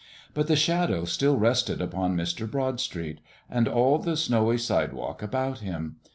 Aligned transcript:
But 0.33 0.47
the 0.47 0.55
Shadow 0.55 1.05
still 1.05 1.37
rested 1.37 1.79
upon 1.79 2.17
Mr. 2.17 2.49
Broadstreet 2.49 3.21
and 3.47 3.67
all 3.67 3.99
the 3.99 4.17
snowy 4.17 4.57
sidewalk 4.57 5.21
about 5.21 5.59
him. 5.59 5.97